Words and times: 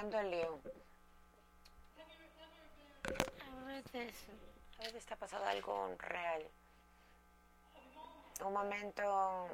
el 0.00 0.30
lío. 0.30 0.60
A 3.50 3.64
veces, 3.66 4.14
A 4.78 4.82
veces 4.84 5.04
te 5.04 5.14
ha 5.14 5.16
pasado 5.16 5.44
algo 5.44 5.92
real. 5.98 6.46
Un 8.44 8.52
momento 8.52 9.48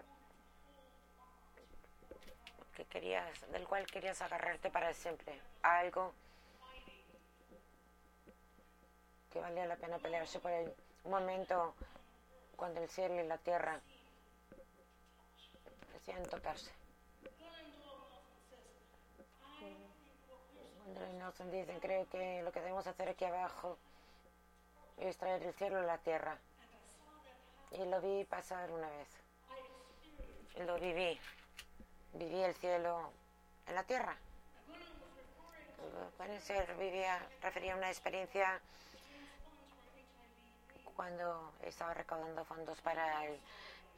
que 2.77 2.85
querías, 2.85 3.51
del 3.53 3.67
cual 3.67 3.87
querías 3.87 4.21
agarrarte 4.21 4.71
para 4.71 4.93
siempre. 4.93 5.41
Algo 5.63 6.13
que 9.33 9.41
valía 9.41 9.65
la 9.65 9.77
pena 9.77 9.99
pelearse 9.99 10.41
por 10.41 10.51
él. 10.51 10.75
Un 11.05 11.11
momento 11.11 11.75
cuando 12.57 12.83
el 12.83 12.89
cielo 12.91 13.19
y 13.19 13.27
la 13.27 13.39
tierra 13.39 13.81
decían 15.95 16.23
tocarse. 16.25 16.84
Dicen, 21.39 21.81
creo 21.81 22.09
que 22.09 22.43
lo 22.43 22.53
que 22.53 22.61
debemos 22.61 22.87
hacer 22.87 23.09
aquí 23.09 23.25
abajo 23.25 23.77
es 24.99 25.17
traer 25.17 25.43
el 25.43 25.53
cielo 25.55 25.81
a 25.81 25.83
la 25.83 25.99
tierra. 25.99 26.39
Y 27.73 27.85
lo 27.87 28.01
vi 28.01 28.25
pasar 28.25 28.71
una 28.71 28.89
vez. 28.89 29.09
Lo 30.65 30.79
viví. 30.79 31.19
Viví 32.13 32.41
el 32.41 32.55
cielo 32.55 33.11
en 33.67 33.75
la 33.75 33.83
tierra. 33.83 34.17
Puede 36.17 36.41
ser, 36.41 36.73
vivía, 36.77 37.21
refería 37.43 37.75
a 37.75 37.77
una 37.77 37.89
experiencia 37.89 38.61
cuando 40.95 41.53
estaba 41.63 41.95
recaudando 41.95 42.45
fondos 42.45 42.81
para 42.81 43.27
el 43.27 43.39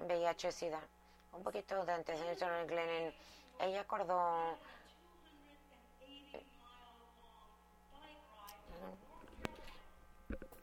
VIH-Sida. 0.00 0.80
Un 1.32 1.42
poquito 1.42 1.84
de 1.84 1.92
antes 1.92 2.18
Glennon, 2.66 3.12
ella 3.60 3.80
acordó 3.82 4.58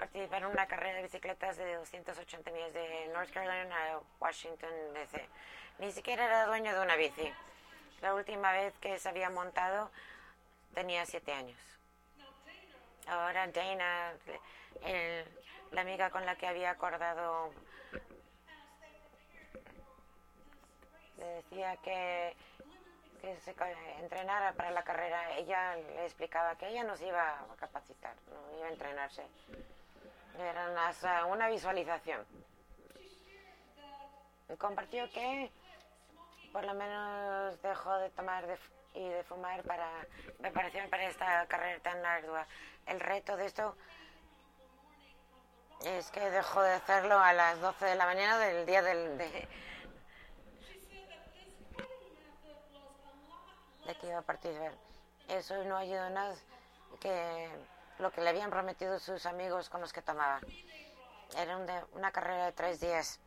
participar 0.03 0.41
en 0.41 0.49
una 0.49 0.67
carrera 0.67 0.97
de 0.97 1.03
bicicletas 1.03 1.55
de 1.55 1.75
280 1.75 2.51
millas 2.51 2.73
de 2.73 3.09
North 3.13 3.31
Carolina 3.31 3.73
a 3.93 4.01
Washington 4.19 4.69
DC. 4.93 5.29
Ni 5.79 5.93
siquiera 5.93 6.25
era 6.25 6.45
dueño 6.45 6.73
de 6.73 6.81
una 6.81 6.97
bici. 6.97 7.31
La 8.01 8.13
última 8.13 8.51
vez 8.51 8.73
que 8.81 8.99
se 8.99 9.07
había 9.07 9.29
montado 9.29 9.89
tenía 10.73 11.05
siete 11.05 11.31
años. 11.31 11.57
Ahora 13.07 13.47
Dana, 13.47 14.11
la 15.71 15.81
amiga 15.81 16.09
con 16.09 16.25
la 16.25 16.35
que 16.35 16.47
había 16.47 16.71
acordado, 16.71 17.53
le 21.17 21.25
decía 21.25 21.77
que, 21.77 22.35
que 23.21 23.37
se 23.37 23.55
entrenara 24.01 24.51
para 24.51 24.71
la 24.71 24.83
carrera. 24.83 25.37
Ella 25.37 25.77
le 25.77 26.03
explicaba 26.03 26.57
que 26.57 26.67
ella 26.67 26.83
no 26.83 26.97
se 26.97 27.07
iba 27.07 27.39
a 27.39 27.55
capacitar, 27.55 28.15
no 28.27 28.57
iba 28.57 28.67
a 28.67 28.71
entrenarse. 28.71 29.23
Era 30.39 30.69
una, 30.69 31.25
una 31.27 31.47
visualización. 31.49 32.25
Compartió 34.57 35.09
que 35.11 35.51
por 36.51 36.63
lo 36.63 36.73
menos 36.75 37.61
dejó 37.61 37.97
de 37.97 38.09
tomar 38.11 38.45
de 38.45 38.57
y 38.93 39.09
de 39.09 39.23
fumar 39.23 39.63
para 39.63 39.89
preparación 40.39 40.89
para 40.89 41.03
esta 41.05 41.45
carrera 41.47 41.79
tan 41.81 42.05
ardua. 42.05 42.45
El 42.85 42.99
reto 42.99 43.35
de 43.37 43.45
esto 43.45 43.75
es 45.83 46.11
que 46.11 46.29
dejó 46.29 46.61
de 46.61 46.73
hacerlo 46.73 47.19
a 47.19 47.33
las 47.33 47.59
12 47.59 47.85
de 47.85 47.95
la 47.95 48.05
mañana 48.05 48.37
del 48.37 48.65
día 48.65 48.81
del, 48.81 49.17
de, 49.17 49.47
de 53.85 53.95
que 53.95 54.07
iba 54.07 54.19
a 54.19 54.21
participar. 54.21 54.73
Eso 55.27 55.63
no 55.63 55.77
ayudó 55.77 56.09
nada 56.09 56.35
que 56.99 57.49
lo 57.99 58.11
que 58.11 58.21
le 58.21 58.29
habían 58.29 58.49
prometido 58.49 58.99
sus 58.99 59.25
amigos 59.25 59.69
con 59.69 59.81
los 59.81 59.93
que 59.93 60.01
tomaba. 60.01 60.39
Era 61.37 61.57
un 61.57 61.65
de- 61.65 61.83
una 61.93 62.11
carrera 62.11 62.45
de 62.45 62.51
tres 62.51 62.79
días, 62.79 63.19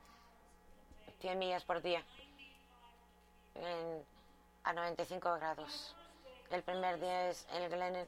100 1.21 1.38
millas 1.38 1.65
por 1.65 1.81
día, 1.82 2.03
en- 3.55 4.05
a 4.65 4.72
95 4.72 5.34
grados. 5.34 5.94
El 6.50 6.62
primer 6.62 7.00
día 7.00 7.31
es 7.31 7.47
el 7.53 7.69
Glenn, 7.69 8.06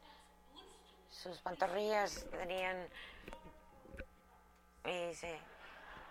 sus 1.11 1.39
pantorrillas 1.39 2.27
tenían 2.31 2.87
y 4.85 5.15
se 5.15 5.39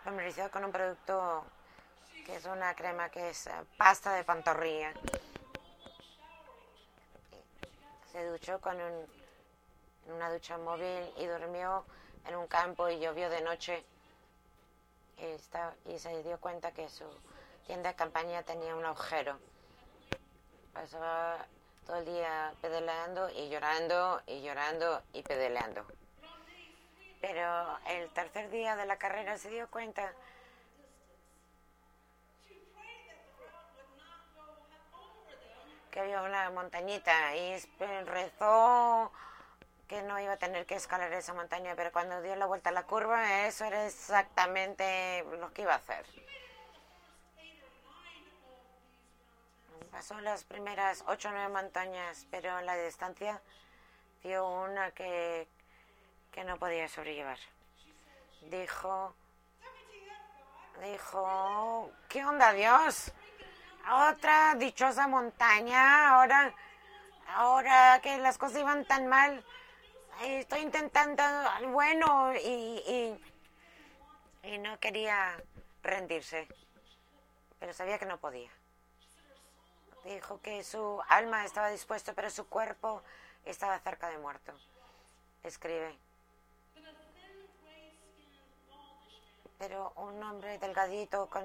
familiarizó 0.03 0.49
con 0.51 0.65
un 0.65 0.71
producto 0.71 1.45
que 2.25 2.35
es 2.35 2.45
una 2.45 2.73
crema 2.75 3.09
que 3.09 3.29
es 3.29 3.47
eh, 3.47 3.51
pasta 3.77 4.13
de 4.13 4.23
pantorrilla. 4.23 4.93
Se 8.11 8.25
duchó 8.25 8.59
con 8.59 8.79
un, 8.81 9.07
en 10.07 10.13
una 10.13 10.31
ducha 10.31 10.57
móvil 10.57 11.11
y 11.17 11.25
durmió 11.25 11.83
en 12.25 12.35
un 12.35 12.47
campo 12.47 12.89
y 12.89 12.99
llovió 12.99 13.29
de 13.29 13.41
noche. 13.41 13.83
Y, 15.17 15.25
está- 15.25 15.75
y 15.85 15.99
se 15.99 16.23
dio 16.23 16.39
cuenta 16.39 16.71
que 16.71 16.87
su 16.89 17.05
tienda 17.65 17.89
de 17.89 17.95
campaña 17.95 18.43
tenía 18.43 18.75
un 18.75 18.85
agujero. 18.85 19.37
Pasaba 20.73 21.45
todo 21.85 21.97
el 21.97 22.05
día 22.05 22.53
pedaleando 22.61 23.29
y 23.29 23.49
llorando 23.49 24.21
y 24.27 24.41
llorando 24.41 25.01
y 25.13 25.23
pedaleando. 25.23 25.85
Pero 27.19 27.79
el 27.87 28.09
tercer 28.11 28.49
día 28.51 28.75
de 28.75 28.85
la 28.85 28.97
carrera 28.97 29.37
se 29.37 29.49
dio 29.49 29.67
cuenta 29.69 30.13
que 35.91 35.99
había 35.99 36.21
una 36.21 36.49
montañita 36.51 37.35
y 37.35 37.57
rezó 38.05 39.11
que 39.87 40.01
no 40.01 40.19
iba 40.19 40.33
a 40.33 40.37
tener 40.37 40.65
que 40.65 40.75
escalar 40.75 41.11
esa 41.13 41.33
montaña, 41.33 41.73
pero 41.75 41.91
cuando 41.91 42.21
dio 42.21 42.35
la 42.35 42.45
vuelta 42.45 42.69
a 42.69 42.73
la 42.73 42.83
curva, 42.83 43.45
eso 43.47 43.65
era 43.65 43.85
exactamente 43.85 45.23
lo 45.39 45.53
que 45.53 45.61
iba 45.63 45.73
a 45.73 45.77
hacer. 45.77 46.05
Pasó 49.91 50.19
las 50.21 50.43
primeras 50.43 51.03
ocho 51.07 51.29
o 51.29 51.31
nueve 51.31 51.49
montañas, 51.49 52.27
pero 52.29 52.59
en 52.59 52.65
la 52.65 52.75
distancia 52.75 53.41
vio 54.23 54.47
una 54.47 54.91
que, 54.91 55.47
que 56.31 56.43
no 56.43 56.57
podía 56.57 56.87
sobrellevar. 56.87 57.39
Dijo, 58.41 59.15
dijo, 60.81 61.91
¿qué 62.09 62.23
onda 62.25 62.53
Dios? 62.53 63.11
Otra 63.89 64.53
dichosa 64.55 65.07
montaña, 65.07 66.09
ahora, 66.09 66.53
ahora 67.29 67.99
que 68.03 68.17
las 68.17 68.37
cosas 68.37 68.59
iban 68.59 68.85
tan 68.85 69.07
mal, 69.07 69.43
estoy 70.23 70.61
intentando 70.61 71.23
algo 71.23 71.71
bueno 71.71 72.33
y, 72.35 73.17
y, 74.43 74.49
y 74.49 74.57
no 74.59 74.79
quería 74.79 75.41
rendirse, 75.83 76.47
pero 77.59 77.73
sabía 77.73 77.99
que 77.99 78.05
no 78.05 78.17
podía. 78.17 78.49
Dijo 80.03 80.39
que 80.41 80.63
su 80.63 81.01
alma 81.09 81.43
estaba 81.45 81.69
dispuesto, 81.69 82.13
pero 82.13 82.29
su 82.29 82.47
cuerpo 82.47 83.01
estaba 83.45 83.77
cerca 83.79 84.09
de 84.09 84.17
muerto. 84.17 84.53
Escribe. 85.43 85.97
Pero 89.59 89.91
un 89.95 90.21
hombre 90.23 90.59
delgadito 90.59 91.27
con 91.27 91.43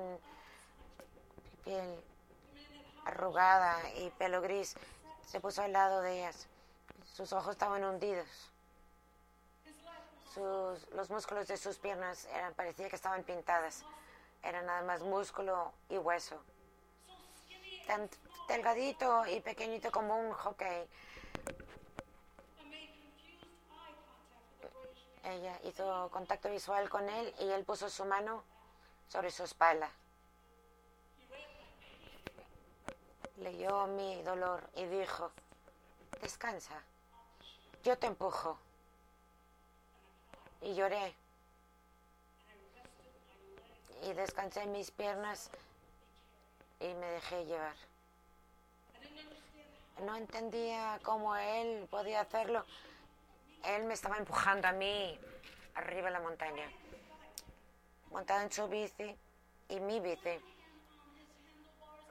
piel 1.65 2.05
arrugada 3.05 3.79
y 3.97 4.11
pelo 4.11 4.41
gris 4.41 4.77
se 5.27 5.41
puso 5.41 5.63
al 5.63 5.73
lado 5.73 6.03
de 6.03 6.19
ellas. 6.19 6.47
Sus 7.15 7.33
ojos 7.33 7.53
estaban 7.53 7.83
hundidos. 7.85 8.53
Sus- 10.35 10.89
los 10.93 11.11
músculos 11.11 11.47
de 11.49 11.57
sus 11.57 11.79
piernas 11.79 12.25
eran, 12.27 12.55
parecía 12.55 12.89
que 12.89 12.97
estaban 12.97 13.23
pintadas. 13.25 13.85
Era 14.43 14.63
nada 14.63 14.83
más 14.83 15.03
músculo 15.03 15.73
y 15.89 15.99
hueso. 15.99 16.43
Tan 17.87 18.09
delgadito 18.49 19.27
y 19.27 19.41
pequeñito 19.41 19.91
como 19.91 20.17
un 20.19 20.33
hockey. 20.33 20.89
Ella 25.25 25.59
hizo 25.65 26.09
contacto 26.11 26.51
visual 26.51 26.89
con 26.89 27.09
él 27.09 27.35
y 27.39 27.51
él 27.51 27.65
puso 27.65 27.89
su 27.89 28.05
mano 28.05 28.43
sobre 29.09 29.31
su 29.31 29.45
espalda. 29.45 29.91
Leyó 33.37 33.87
mi 33.87 34.23
dolor 34.23 34.69
y 34.75 34.85
dijo, 34.87 35.31
descansa, 36.21 36.83
yo 37.83 37.97
te 37.99 38.07
empujo. 38.07 38.59
Y 40.63 40.75
lloré. 40.75 41.15
Y 44.05 44.13
descansé 44.15 44.67
mis 44.67 44.91
piernas 44.91 45.51
y 46.81 46.95
me 46.95 47.07
dejé 47.07 47.45
llevar. 47.47 47.77
No 50.05 50.17
entendía 50.17 50.99
cómo 51.03 51.37
él 51.37 51.87
podía 51.91 52.23
hacerlo. 52.23 52.65
Él 53.65 53.85
me 53.85 53.95
estaba 53.95 54.17
empujando 54.17 54.67
a 54.67 54.73
mí 54.73 55.19
arriba 55.75 56.07
de 56.07 56.13
la 56.13 56.21
montaña, 56.21 56.69
montado 58.11 58.41
en 58.43 58.51
su 58.51 58.67
bici 58.69 59.17
y 59.69 59.81
mi 59.81 60.01
bici. 60.01 60.41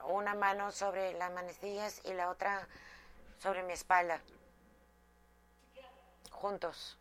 Una 0.05 0.33
mano 0.33 0.71
sobre 0.71 1.13
las 1.13 1.31
manecillas 1.31 2.01
y 2.05 2.13
la 2.13 2.29
otra 2.29 2.67
sobre 3.39 3.63
mi 3.63 3.73
espalda. 3.73 4.21
juntos. 6.29 6.97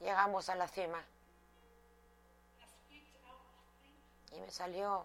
Llegamos 0.00 0.48
a 0.48 0.54
la 0.54 0.68
cima. 0.68 1.02
Y 4.32 4.40
me 4.40 4.50
salió 4.50 5.04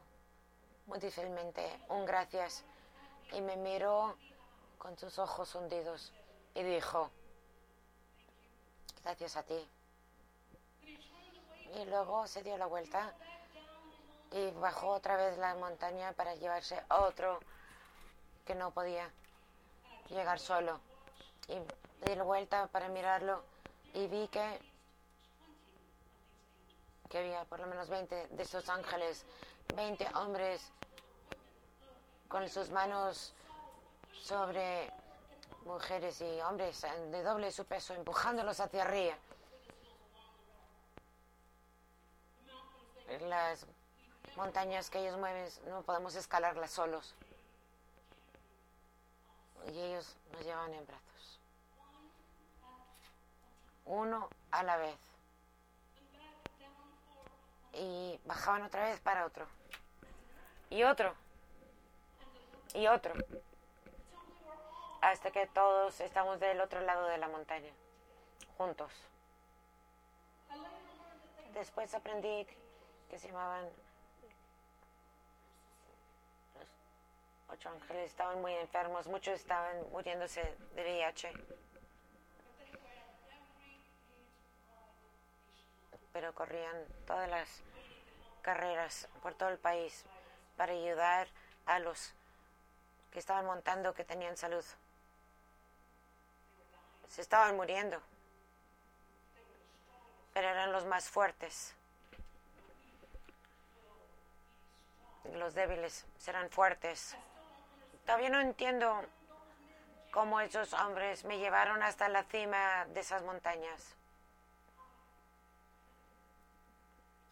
muy 0.87 0.99
difícilmente 0.99 1.79
un 1.89 2.05
gracias. 2.05 2.63
Y 3.31 3.41
me 3.41 3.55
miró 3.55 4.17
con 4.77 4.97
sus 4.97 5.17
ojos 5.19 5.55
hundidos 5.55 6.11
y 6.53 6.63
dijo, 6.63 7.09
gracias 9.03 9.37
a 9.37 9.43
ti. 9.43 9.67
Y 11.75 11.85
luego 11.85 12.27
se 12.27 12.43
dio 12.43 12.57
la 12.57 12.65
vuelta 12.65 13.13
y 14.31 14.51
bajó 14.51 14.87
otra 14.89 15.15
vez 15.15 15.37
la 15.37 15.55
montaña 15.55 16.13
para 16.13 16.35
llevarse 16.35 16.81
a 16.89 17.01
otro 17.01 17.39
que 18.45 18.55
no 18.55 18.71
podía 18.71 19.09
llegar 20.09 20.39
solo. 20.39 20.79
Y 21.47 21.55
di 22.05 22.15
la 22.15 22.23
vuelta 22.23 22.67
para 22.67 22.89
mirarlo 22.89 23.43
y 23.93 24.07
vi 24.07 24.27
que, 24.29 24.59
que 27.11 27.19
había 27.19 27.43
por 27.43 27.59
lo 27.59 27.67
menos 27.67 27.89
20 27.89 28.27
de 28.29 28.43
esos 28.43 28.69
ángeles, 28.69 29.25
20 29.75 30.07
hombres 30.15 30.71
con 32.29 32.47
sus 32.47 32.69
manos 32.69 33.33
sobre 34.13 34.89
mujeres 35.65 36.21
y 36.21 36.41
hombres 36.41 36.81
de 37.11 37.21
doble 37.21 37.51
su 37.51 37.65
peso, 37.65 37.93
empujándolos 37.93 38.61
hacia 38.61 38.83
arriba. 38.83 39.15
Las 43.27 43.65
montañas 44.37 44.89
que 44.89 44.99
ellos 44.99 45.17
mueven 45.17 45.49
no 45.67 45.81
podemos 45.81 46.15
escalarlas 46.15 46.71
solos. 46.71 47.13
Y 49.67 49.79
ellos 49.79 50.15
nos 50.31 50.45
llevan 50.45 50.73
en 50.73 50.85
brazos. 50.87 51.39
Uno 53.85 54.29
a 54.51 54.63
la 54.63 54.77
vez. 54.77 55.10
Y 57.73 58.19
bajaban 58.25 58.63
otra 58.63 58.83
vez 58.83 58.99
para 58.99 59.25
otro. 59.25 59.47
Y 60.69 60.83
otro. 60.83 61.13
Y 62.73 62.87
otro. 62.87 63.13
Hasta 65.01 65.31
que 65.31 65.47
todos 65.47 65.99
estamos 65.99 66.39
del 66.39 66.61
otro 66.61 66.81
lado 66.81 67.07
de 67.07 67.17
la 67.17 67.27
montaña. 67.27 67.71
Juntos. 68.57 68.91
Después 71.53 71.93
aprendí 71.93 72.47
que 73.09 73.19
se 73.19 73.27
llamaban 73.27 73.65
los 76.55 76.67
ocho 77.49 77.69
ángeles, 77.69 78.09
estaban 78.09 78.39
muy 78.41 78.53
enfermos, 78.53 79.07
muchos 79.07 79.35
estaban 79.35 79.75
muriéndose 79.91 80.41
de 80.75 80.83
VIH. 80.83 81.33
Pero 86.21 86.35
corrían 86.35 86.85
todas 87.07 87.27
las 87.27 87.49
carreras 88.43 89.07
por 89.23 89.33
todo 89.33 89.49
el 89.49 89.57
país 89.57 90.05
para 90.55 90.71
ayudar 90.71 91.27
a 91.65 91.79
los 91.79 92.13
que 93.09 93.17
estaban 93.17 93.43
montando 93.43 93.95
que 93.95 94.03
tenían 94.03 94.37
salud. 94.37 94.63
Se 97.09 97.21
estaban 97.21 97.55
muriendo, 97.55 97.99
pero 100.35 100.47
eran 100.47 100.71
los 100.71 100.85
más 100.85 101.09
fuertes. 101.09 101.73
los 105.33 105.55
débiles 105.55 106.05
serán 106.19 106.51
fuertes. 106.51 107.15
Todavía 108.05 108.29
no 108.29 108.41
entiendo 108.41 109.03
cómo 110.11 110.39
esos 110.39 110.71
hombres 110.73 111.25
me 111.25 111.39
llevaron 111.39 111.81
hasta 111.81 112.09
la 112.09 112.23
cima 112.25 112.85
de 112.93 112.99
esas 112.99 113.23
montañas. 113.23 113.95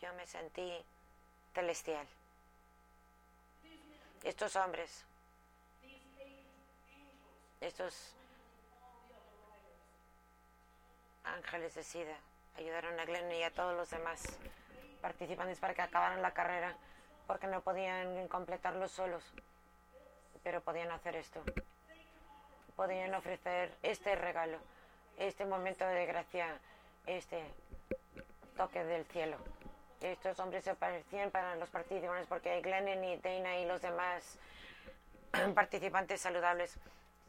Yo 0.02 0.14
me 0.14 0.26
sentí 0.26 0.72
celestial. 1.54 2.08
Estos 4.24 4.56
hombres, 4.56 5.04
estos 7.60 8.14
ángeles 11.24 11.76
de 11.76 11.84
SIDA 11.84 12.16
ayudaron 12.58 12.98
a 13.00 13.06
Glenn 13.06 13.32
y 13.32 13.44
a 13.44 13.52
todos 13.52 13.76
los 13.76 13.90
demás 13.90 14.24
participantes 15.02 15.60
para 15.60 15.74
que 15.74 15.82
acabaran 15.82 16.22
la 16.22 16.34
carrera 16.34 16.76
porque 17.28 17.48
no 17.48 17.62
podían 17.62 18.28
completarlo 18.28 18.88
solos, 18.88 19.24
pero 20.44 20.62
podían 20.62 20.92
hacer 20.92 21.16
esto. 21.16 21.44
Podían 22.76 23.14
ofrecer 23.14 23.76
este 23.84 24.16
regalo, 24.16 24.58
este 25.18 25.46
momento 25.46 25.86
de 25.86 26.06
gracia, 26.06 26.58
este 27.06 27.44
toque 28.56 28.84
del 28.84 29.06
cielo. 29.06 29.38
Estos 30.02 30.40
hombres 30.40 30.64
se 30.64 30.76
parecían 30.76 31.30
para 31.30 31.56
los 31.56 31.70
participantes 31.70 32.28
porque 32.28 32.62
Glennon 32.62 33.04
y 33.04 33.18
Dana 33.18 33.58
y 33.58 33.66
los 33.66 33.82
demás 33.82 34.38
participantes 35.54 36.22
saludables 36.22 36.76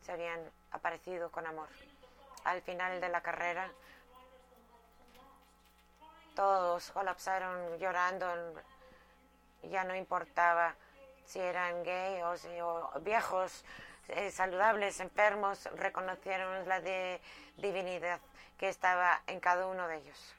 se 0.03 0.13
habían 0.13 0.41
aparecido 0.71 1.31
con 1.31 1.47
amor. 1.47 1.69
Al 2.45 2.63
final 2.63 3.01
de 3.01 3.09
la 3.09 3.21
carrera, 3.21 3.71
todos 6.35 6.91
colapsaron 6.93 7.79
llorando 7.79 8.27
ya 9.65 9.85
no 9.85 9.95
importaba 9.95 10.75
si 11.27 11.39
eran 11.39 11.83
gay 11.85 12.23
o, 12.23 13.01
viejos, 13.01 13.65
eh, 14.09 14.31
saludables, 14.31 15.01
enfermos, 15.01 15.69
reconocieron 15.77 16.67
la 16.69 16.81
divinidad 17.57 18.21
que 18.59 18.69
estaba 18.69 19.23
en 19.27 19.39
cada 19.41 19.67
uno 19.67 19.87
de 19.87 19.99
ellos. 19.99 20.35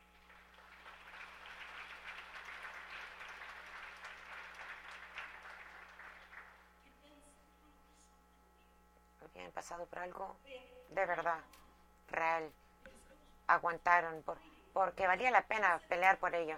Habían 9.42 9.54
pasado 9.54 9.86
por 9.88 10.00
algo 10.00 10.36
de 10.90 11.06
verdad, 11.06 11.40
real. 12.10 12.52
Aguantaron 13.48 14.22
por, 14.22 14.38
porque 14.72 15.08
valía 15.08 15.32
la 15.32 15.42
pena 15.42 15.80
pelear 15.90 16.18
por 16.20 16.36
ello 16.36 16.58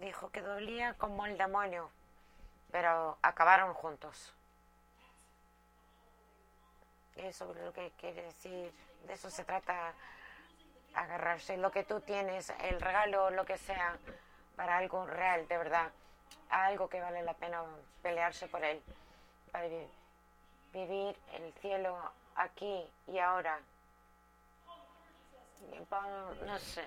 dijo 0.00 0.30
que 0.30 0.42
dolía 0.42 0.94
como 0.94 1.26
el 1.26 1.38
demonio, 1.38 1.90
pero 2.70 3.16
acabaron 3.22 3.72
juntos. 3.74 4.34
Eso 7.16 7.50
es 7.50 7.62
lo 7.62 7.72
que 7.72 7.90
quiere 7.92 8.22
decir, 8.22 8.72
de 9.06 9.14
eso 9.14 9.30
se 9.30 9.44
trata, 9.44 9.94
agarrarse 10.94 11.56
lo 11.56 11.70
que 11.70 11.84
tú 11.84 12.00
tienes, 12.00 12.52
el 12.60 12.80
regalo, 12.80 13.30
lo 13.30 13.46
que 13.46 13.56
sea, 13.56 13.96
para 14.54 14.76
algo 14.76 15.06
real, 15.06 15.48
de 15.48 15.56
verdad, 15.56 15.90
algo 16.50 16.88
que 16.88 17.00
vale 17.00 17.22
la 17.22 17.34
pena 17.34 17.62
pelearse 18.02 18.48
por 18.48 18.62
él, 18.64 18.82
para 19.50 19.66
vivir 19.66 19.88
el 20.74 21.52
cielo 21.60 21.96
aquí 22.34 22.84
y 23.06 23.18
ahora. 23.18 23.60
Pablo, 25.88 26.34
no 26.46 26.58
sé, 26.58 26.84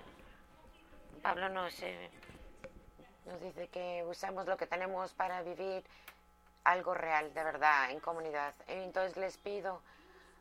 Pablo 1.22 1.50
no 1.50 1.70
sé 1.70 2.10
nos 3.30 3.42
dice 3.42 3.68
que 3.68 4.04
usemos 4.08 4.48
lo 4.48 4.58
que 4.58 4.68
tenemos 4.68 5.14
para 5.14 5.42
vivir 5.44 5.84
algo 6.64 6.94
real, 6.94 7.34
de 7.34 7.44
verdad, 7.44 7.92
en 7.92 8.00
comunidad. 8.00 8.54
Entonces 8.68 9.18
les 9.18 9.38
pido 9.38 9.82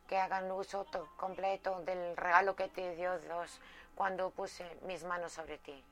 que 0.09 0.17
hagan 0.17 0.51
uso 0.51 0.87
completo 1.17 1.81
del 1.83 2.17
regalo 2.17 2.57
que 2.57 2.69
te 2.69 2.97
dio 2.97 3.19
Dios 3.19 3.61
cuando 3.95 4.31
puse 4.31 4.65
mis 4.83 5.05
manos 5.05 5.33
sobre 5.33 5.59
ti. 5.59 5.85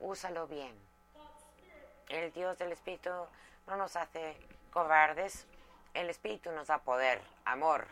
Úsalo 0.00 0.46
bien. 0.46 0.74
El 2.08 2.32
Dios 2.32 2.58
del 2.58 2.72
Espíritu 2.72 3.10
no 3.66 3.76
nos 3.76 3.94
hace 3.96 4.36
cobardes. 4.72 5.46
El 5.94 6.10
Espíritu 6.10 6.50
nos 6.50 6.66
da 6.66 6.78
poder, 6.78 7.20
amor 7.44 7.86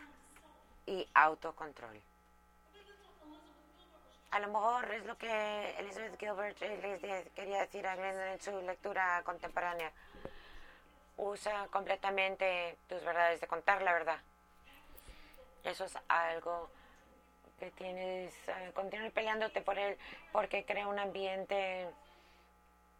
y 0.85 1.07
autocontrol. 1.13 2.01
A 4.31 4.39
lo 4.39 4.47
mejor 4.47 4.91
es 4.93 5.05
lo 5.05 5.17
que 5.17 5.75
Elizabeth 5.77 6.17
Gilbert 6.17 6.59
les 6.61 7.29
quería 7.31 7.59
decir 7.59 7.85
a 7.85 7.95
Glendon 7.95 8.27
en 8.27 8.41
su 8.41 8.61
lectura 8.61 9.21
contemporánea. 9.23 9.91
Usa 11.17 11.67
completamente 11.67 12.77
tus 12.87 13.03
verdades 13.03 13.41
de 13.41 13.47
contar 13.47 13.81
la 13.81 13.93
verdad. 13.93 14.19
Eso 15.63 15.85
es 15.85 15.97
algo 16.07 16.69
que 17.59 17.69
tienes, 17.71 18.33
uh, 18.47 18.73
continuar 18.73 19.11
peleándote 19.11 19.61
por 19.61 19.77
él 19.77 19.97
porque 20.31 20.65
crea 20.65 20.87
un 20.87 20.97
ambiente 20.97 21.87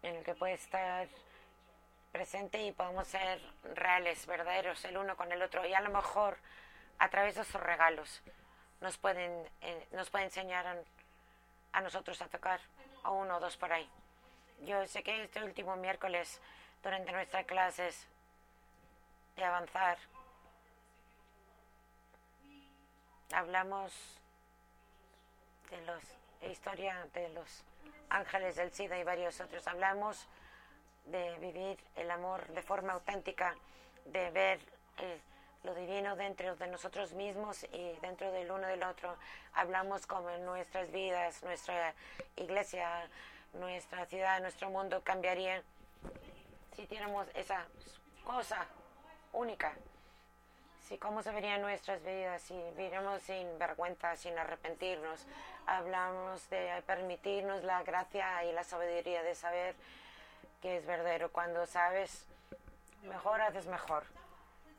en 0.03 0.15
el 0.17 0.23
que 0.23 0.35
puedes 0.35 0.61
estar 0.61 1.07
presente 2.11 2.61
y 2.61 2.71
podemos 2.71 3.07
ser 3.07 3.41
reales, 3.75 4.25
verdaderos, 4.25 4.83
el 4.85 4.97
uno 4.97 5.15
con 5.15 5.31
el 5.31 5.41
otro. 5.41 5.65
Y 5.65 5.73
a 5.73 5.81
lo 5.81 5.89
mejor 5.89 6.37
a 6.99 7.09
través 7.09 7.35
de 7.35 7.41
esos 7.41 7.61
regalos 7.61 8.21
nos 8.79 8.97
pueden, 8.97 9.49
eh, 9.61 9.87
nos 9.91 10.09
puede 10.09 10.25
enseñar 10.25 10.67
a 10.67 10.75
a 11.73 11.81
nosotros 11.81 12.21
a 12.21 12.27
tocar 12.27 12.59
a 13.03 13.11
uno 13.11 13.37
o 13.37 13.39
dos 13.39 13.57
por 13.57 13.71
ahí. 13.71 13.89
Yo 14.65 14.85
sé 14.87 15.03
que 15.03 15.23
este 15.23 15.43
último 15.43 15.75
miércoles, 15.75 16.39
durante 16.83 17.11
nuestras 17.11 17.45
clases 17.45 18.07
de 19.35 19.43
avanzar, 19.43 19.97
hablamos 23.33 23.93
de 25.69 25.81
los 25.85 26.03
historia 26.41 27.07
de 27.13 27.29
los 27.29 27.63
ángeles 28.09 28.55
del 28.55 28.71
SIDA 28.71 28.97
y 28.97 29.03
varios 29.03 29.39
otros. 29.39 29.67
Hablamos 29.67 30.27
de 31.11 31.37
vivir 31.39 31.77
el 31.95 32.09
amor 32.09 32.47
de 32.47 32.61
forma 32.61 32.93
auténtica, 32.93 33.55
de 34.05 34.31
ver 34.31 34.59
eh, 34.97 35.19
lo 35.63 35.75
divino 35.75 36.15
dentro 36.15 36.55
de 36.55 36.67
nosotros 36.67 37.13
mismos 37.13 37.63
y 37.71 37.91
dentro 38.01 38.31
del 38.31 38.49
uno 38.49 38.67
del 38.67 38.83
otro. 38.83 39.15
Hablamos 39.53 40.07
como 40.07 40.29
nuestras 40.39 40.91
vidas, 40.91 41.43
nuestra 41.43 41.93
iglesia, 42.35 43.07
nuestra 43.53 44.05
ciudad, 44.05 44.41
nuestro 44.41 44.69
mundo 44.69 45.01
cambiaría 45.03 45.61
si 46.75 46.85
tuviéramos 46.85 47.27
esa 47.35 47.65
cosa 48.23 48.65
única. 49.33 49.73
Si 50.87 50.97
cómo 50.97 51.21
se 51.21 51.31
verían 51.31 51.61
nuestras 51.61 52.03
vidas 52.03 52.41
si 52.41 52.53
viviéramos 52.75 53.21
sin 53.21 53.57
vergüenza, 53.59 54.15
sin 54.15 54.37
arrepentirnos. 54.37 55.25
Hablamos 55.67 56.49
de 56.49 56.81
permitirnos 56.87 57.63
la 57.63 57.83
gracia 57.83 58.43
y 58.45 58.51
la 58.51 58.63
sabiduría 58.63 59.21
de 59.23 59.35
saber 59.35 59.75
que 60.61 60.77
es 60.77 60.85
verdadero. 60.85 61.31
Cuando 61.31 61.65
sabes, 61.65 62.27
mejor 63.03 63.41
haces 63.41 63.65
mejor. 63.67 64.03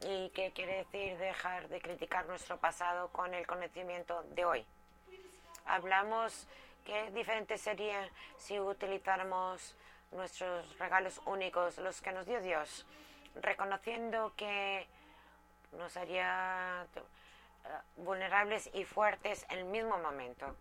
¿Y 0.04 0.30
qué 0.30 0.52
quiere 0.52 0.78
decir 0.78 1.16
dejar 1.18 1.68
de 1.68 1.80
criticar 1.80 2.26
nuestro 2.26 2.56
pasado 2.58 3.08
con 3.08 3.34
el 3.34 3.46
conocimiento 3.46 4.22
de 4.30 4.44
hoy? 4.44 4.66
Hablamos 5.64 6.48
qué 6.84 7.10
diferente 7.12 7.56
sería 7.56 8.08
si 8.36 8.58
utilizáramos 8.58 9.76
nuestros 10.10 10.78
regalos 10.78 11.20
únicos, 11.26 11.78
los 11.78 12.00
que 12.00 12.12
nos 12.12 12.26
dio 12.26 12.40
Dios, 12.40 12.84
reconociendo 13.36 14.32
que 14.36 14.86
nos 15.78 15.96
haría 15.96 16.86
eh, 16.94 17.68
vulnerables 17.96 18.70
y 18.74 18.84
fuertes 18.84 19.46
en 19.50 19.60
el 19.60 19.64
mismo 19.66 19.98
momento. 19.98 20.56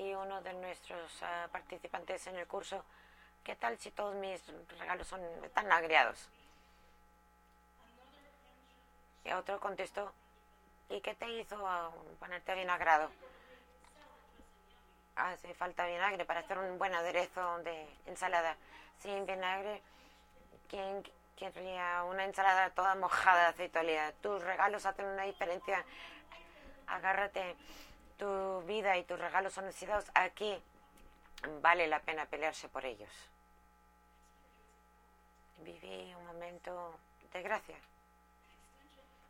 Y 0.00 0.14
uno 0.14 0.40
de 0.40 0.54
nuestros 0.54 1.20
eh, 1.20 1.26
participantes 1.52 2.26
en 2.26 2.36
el 2.36 2.46
curso, 2.46 2.82
¿qué 3.44 3.54
tal 3.54 3.76
si 3.78 3.90
todos 3.90 4.14
mis 4.14 4.40
regalos 4.78 5.06
son 5.06 5.20
tan 5.52 5.70
agriados? 5.70 6.26
Y 9.26 9.32
otro 9.32 9.60
contestó, 9.60 10.10
¿y 10.88 11.02
qué 11.02 11.14
te 11.14 11.28
hizo 11.28 11.58
ponerte 12.18 12.54
vinagrado? 12.54 13.10
hace 15.16 15.52
falta 15.52 15.84
vinagre 15.84 16.24
para 16.24 16.40
hacer 16.40 16.56
un 16.56 16.78
buen 16.78 16.94
aderezo 16.94 17.58
de 17.58 17.86
ensalada. 18.06 18.56
Sin 19.00 19.26
vinagre, 19.26 19.82
¿quién 20.70 21.02
querría 21.36 22.04
una 22.04 22.24
ensalada 22.24 22.70
toda 22.70 22.94
mojada 22.94 23.42
de 23.42 23.48
aceite 23.48 24.14
Tus 24.22 24.42
regalos 24.42 24.86
hacen 24.86 25.04
una 25.04 25.24
diferencia. 25.24 25.84
Agárrate, 26.86 27.54
tu 28.20 28.60
vida 28.66 28.98
y 28.98 29.04
tus 29.04 29.18
regalos 29.18 29.54
son 29.54 29.64
necesitados 29.64 30.04
aquí. 30.14 30.62
Vale 31.62 31.86
la 31.86 32.00
pena 32.00 32.26
pelearse 32.26 32.68
por 32.68 32.84
ellos. 32.84 33.10
Viví 35.60 36.14
un 36.14 36.26
momento 36.26 36.98
de 37.32 37.42
gracia, 37.42 37.76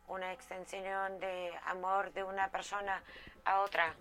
una 0.09 0.33
extensión 0.33 1.19
de 1.19 1.57
amor 1.65 2.11
de 2.11 2.23
una 2.23 2.49
persona 2.49 3.01
a 3.45 3.61
otra 3.61 3.95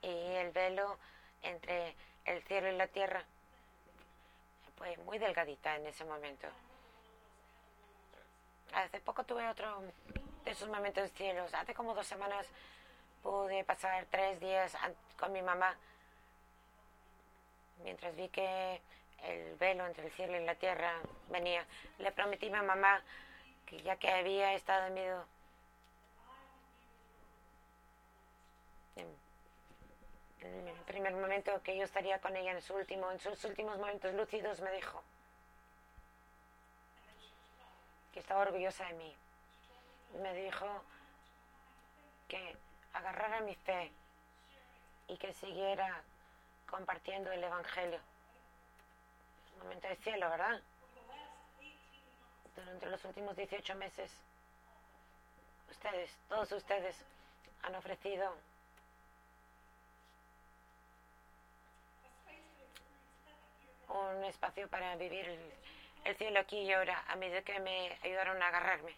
y 0.00 0.08
el 0.08 0.50
velo 0.50 0.98
entre 1.42 1.94
el 2.24 2.42
cielo 2.42 2.68
y 2.68 2.76
la 2.76 2.88
tierra 2.88 3.24
fue 4.76 4.96
muy 4.98 5.18
delgadita 5.18 5.76
en 5.76 5.86
ese 5.86 6.04
momento. 6.04 6.48
Hace 8.74 8.98
poco 9.00 9.22
tuve 9.22 9.48
otro 9.48 9.82
de 10.44 10.50
esos 10.50 10.68
momentos 10.68 11.12
cielos. 11.12 11.54
Hace 11.54 11.74
como 11.74 11.94
dos 11.94 12.06
semanas 12.06 12.46
pude 13.22 13.64
pasar 13.64 14.06
tres 14.10 14.40
días 14.40 14.76
con 15.18 15.32
mi 15.32 15.42
mamá 15.42 15.76
mientras 17.82 18.14
vi 18.16 18.28
que 18.28 18.80
el 19.22 19.54
velo 19.56 19.86
entre 19.86 20.06
el 20.06 20.12
cielo 20.12 20.36
y 20.36 20.44
la 20.44 20.54
tierra 20.56 20.94
venía. 21.28 21.64
Le 21.98 22.10
prometí 22.12 22.48
a 22.48 22.60
mi 22.60 22.66
mamá 22.66 23.02
que 23.66 23.80
ya 23.82 23.96
que 23.96 24.10
había 24.10 24.54
estado 24.54 24.86
en 24.86 24.94
miedo 24.94 25.26
en 30.44 30.68
el 30.68 30.76
primer 30.84 31.14
momento 31.14 31.62
que 31.62 31.76
yo 31.76 31.84
estaría 31.84 32.20
con 32.20 32.36
ella 32.36 32.52
en 32.52 32.62
su 32.62 32.74
último, 32.74 33.10
en 33.10 33.20
sus 33.20 33.44
últimos 33.44 33.78
momentos 33.78 34.12
lúcidos, 34.14 34.60
me 34.60 34.72
dijo 34.72 35.02
que 38.12 38.20
estaba 38.20 38.42
orgullosa 38.42 38.84
de 38.86 38.94
mí. 38.94 39.16
Me 40.20 40.34
dijo 40.34 40.66
que 42.28 42.56
agarrara 42.92 43.40
mi 43.40 43.54
fe 43.54 43.92
y 45.08 45.16
que 45.16 45.32
siguiera 45.34 46.02
compartiendo 46.68 47.30
el 47.32 47.44
Evangelio. 47.44 48.00
Un 49.54 49.62
momento 49.64 49.88
de 49.88 49.96
cielo, 49.96 50.30
¿verdad? 50.30 50.60
Durante 52.56 52.86
los 52.86 53.04
últimos 53.04 53.36
18 53.36 53.74
meses, 53.76 54.10
ustedes, 55.70 56.10
todos 56.28 56.52
ustedes, 56.52 56.96
han 57.62 57.74
ofrecido 57.74 58.34
un 63.88 64.24
espacio 64.24 64.68
para 64.68 64.96
vivir 64.96 65.28
el, 66.04 66.16
cielo 66.16 66.40
aquí 66.40 66.58
y 66.58 66.72
ahora, 66.72 67.04
a 67.08 67.16
medida 67.16 67.42
que 67.42 67.58
me 67.60 67.96
ayudaron 68.02 68.42
a 68.42 68.48
agarrarme. 68.48 68.94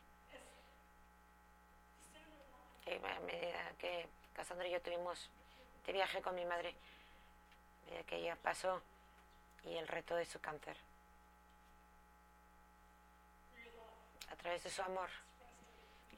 A 2.87 3.21
medida 3.21 3.73
que 3.79 4.07
Cassandra 4.35 4.69
y 4.69 4.73
yo 4.73 4.83
tuvimos 4.83 5.31
de 5.87 5.93
viaje 5.93 6.21
con 6.21 6.35
mi 6.35 6.45
madre, 6.45 6.71
a 6.71 7.91
medida 7.91 8.05
que 8.05 8.17
ella 8.17 8.37
pasó 8.37 8.83
y 9.65 9.77
el 9.77 9.89
reto 9.89 10.17
de 10.17 10.27
su 10.27 10.41
cáncer. 10.41 10.77
A 14.31 14.37
través 14.37 14.63
de 14.65 14.71
su 14.71 14.83
amor, 14.83 15.09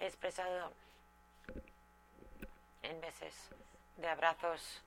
expresado 0.00 0.72
en 2.82 3.00
veces 3.00 3.34
de 3.96 4.08
abrazos 4.08 4.82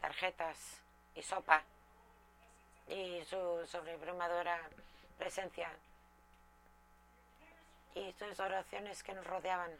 tarjetas 0.00 0.80
y 1.14 1.22
sopa 1.22 1.62
y 2.88 3.24
su 3.24 3.66
sobrebrumadora 3.66 4.60
presencia 5.18 5.70
y 7.94 8.12
sus 8.12 8.40
oraciones 8.40 9.02
que 9.02 9.14
nos 9.14 9.26
rodeaban. 9.26 9.70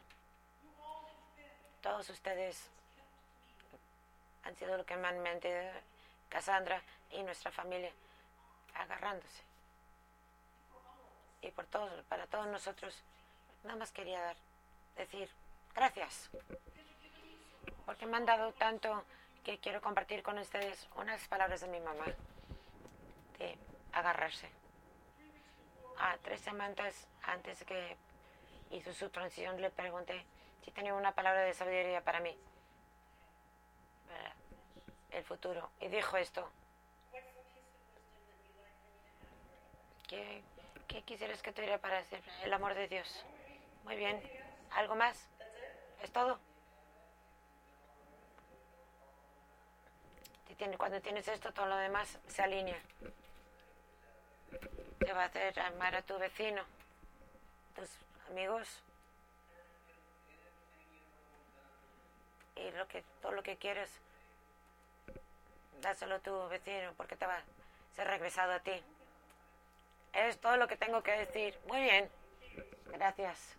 Todos 1.83 2.09
ustedes 2.09 2.69
han 4.45 4.55
sido 4.55 4.77
lo 4.77 4.85
que 4.85 4.95
me 4.95 5.09
han 5.09 5.21
mantenido 5.21 5.69
Cassandra 6.29 6.81
y 7.11 7.21
nuestra 7.23 7.51
familia 7.51 7.91
agarrándose. 8.73 9.43
Y 11.41 11.51
por 11.51 11.65
todos, 11.65 12.05
para 12.05 12.25
todos 12.27 12.47
nosotros, 12.47 13.03
nada 13.65 13.75
más 13.75 13.91
quería 13.91 14.21
dar, 14.21 14.37
decir 14.95 15.29
gracias. 15.75 16.29
Porque 17.85 18.05
me 18.05 18.15
han 18.15 18.25
dado 18.25 18.53
tanto 18.53 19.03
que 19.43 19.59
quiero 19.59 19.81
compartir 19.81 20.23
con 20.23 20.37
ustedes 20.37 20.87
unas 20.95 21.27
palabras 21.27 21.59
de 21.59 21.67
mi 21.67 21.81
mamá 21.81 22.05
de 23.39 23.57
agarrarse. 23.91 24.49
A 25.99 26.15
tres 26.23 26.39
semanas 26.39 27.07
antes 27.23 27.61
que 27.65 27.97
hizo 28.71 28.93
su 28.93 29.09
transición 29.09 29.59
le 29.59 29.69
pregunté 29.69 30.25
si 30.63 30.71
tenía 30.71 30.93
una 30.93 31.13
palabra 31.13 31.41
de 31.41 31.53
sabiduría 31.53 32.01
para 32.01 32.19
mí, 32.19 32.37
para 34.07 34.35
el 35.11 35.23
futuro. 35.23 35.69
Y 35.79 35.87
dijo 35.87 36.17
esto. 36.17 36.49
¿Qué, 40.07 40.43
qué 40.87 41.01
quisieras 41.03 41.41
que 41.41 41.51
tuviera 41.51 41.77
para 41.77 41.97
decir 41.97 42.21
el 42.43 42.53
amor 42.53 42.75
de 42.75 42.87
Dios? 42.87 43.25
Muy 43.83 43.95
bien. 43.95 44.21
¿Algo 44.71 44.95
más? 44.95 45.27
¿Es 46.01 46.11
todo? 46.11 46.39
Cuando 50.77 51.01
tienes 51.01 51.27
esto, 51.27 51.51
todo 51.51 51.65
lo 51.65 51.75
demás 51.75 52.19
se 52.27 52.41
alinea 52.41 52.81
te 55.05 55.13
va 55.13 55.23
a 55.23 55.25
hacer 55.25 55.59
amar 55.59 55.95
a 55.95 56.01
tu 56.01 56.17
vecino, 56.17 56.63
tus 57.75 57.89
amigos. 58.29 58.83
Y 62.55 62.71
lo 62.71 62.87
que, 62.87 63.03
todo 63.21 63.31
lo 63.31 63.43
que 63.43 63.57
quieres, 63.57 63.89
dáselo 65.81 66.15
a 66.15 66.19
tu 66.19 66.47
vecino 66.49 66.93
porque 66.95 67.15
te 67.15 67.25
va 67.25 67.37
a 67.37 67.43
ser 67.95 68.07
regresado 68.07 68.53
a 68.53 68.59
ti. 68.59 68.81
Es 70.13 70.39
todo 70.39 70.57
lo 70.57 70.67
que 70.67 70.77
tengo 70.77 71.01
que 71.01 71.11
decir. 71.11 71.57
Muy 71.67 71.81
bien. 71.81 72.09
Gracias. 72.87 73.57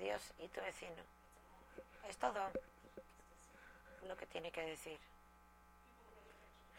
Dios 0.00 0.32
y 0.38 0.48
tu 0.48 0.60
vecino. 0.60 1.02
Es 2.08 2.16
todo 2.16 2.50
lo 4.08 4.16
que 4.16 4.26
tiene 4.26 4.50
que 4.50 4.62
decir. 4.62 4.98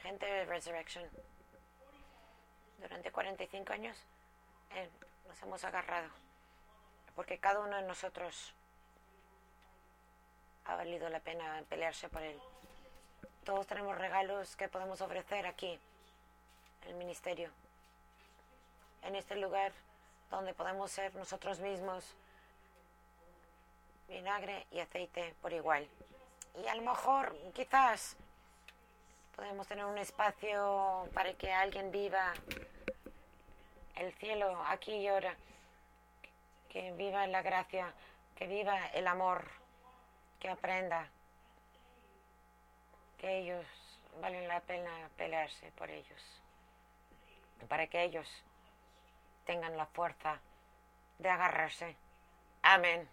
Gente 0.02 0.26
de 0.26 0.46
Resurrection. 0.46 1.04
Durante 2.80 3.12
45 3.12 3.74
años 3.74 3.98
eh, 4.72 4.90
nos 5.28 5.42
hemos 5.42 5.64
agarrado. 5.64 6.10
Porque 7.16 7.38
cada 7.38 7.60
uno 7.60 7.76
de 7.76 7.84
nosotros 7.84 8.54
ha 10.66 10.76
valido 10.76 11.10
la 11.10 11.20
pena 11.20 11.64
pelearse 11.70 12.10
por 12.10 12.22
él. 12.22 12.40
Todos 13.44 13.68
tenemos 13.68 13.98
regalos 13.98 14.56
que 14.56 14.68
podemos 14.68 15.02
ofrecer 15.02 15.46
aquí, 15.46 15.80
en 16.84 16.90
el 16.90 16.96
ministerio. 16.96 17.50
En 19.04 19.16
este 19.16 19.36
lugar 19.36 19.72
donde 20.30 20.54
podemos 20.54 20.92
ser 20.92 21.14
nosotros 21.16 21.60
mismos 21.60 22.16
vinagre 24.08 24.68
y 24.72 24.80
aceite 24.80 25.36
por 25.42 25.54
igual. 25.54 25.88
Y 26.64 26.68
a 26.68 26.76
lo 26.76 26.82
mejor, 26.82 27.36
quizás, 27.54 28.16
podemos 29.42 29.68
tener 29.68 29.86
un 29.86 29.98
espacio 29.98 31.10
para 31.16 31.34
que 31.34 31.52
alguien 31.52 31.92
viva 31.92 32.32
el 33.96 34.14
cielo 34.20 34.56
aquí 34.68 34.92
y 34.92 35.08
ahora, 35.08 35.36
que 36.70 36.92
viva 36.92 37.26
la 37.26 37.42
gracia, 37.42 37.92
que 38.36 38.46
viva 38.46 38.78
el 38.90 39.08
amor, 39.08 39.50
que 40.40 40.48
aprenda 40.48 41.10
que 43.18 43.40
ellos 43.40 43.66
valen 44.22 44.48
la 44.48 44.60
pena 44.60 45.10
pelearse 45.18 45.72
por 45.72 45.90
ellos, 45.90 46.22
para 47.68 47.88
que 47.88 48.04
ellos 48.04 48.28
tengan 49.48 49.76
la 49.76 49.88
fuerza 49.88 50.40
de 51.18 51.30
agarrarse. 51.30 51.96
Amén. 52.62 53.10